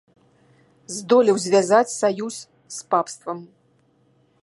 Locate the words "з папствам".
2.79-3.37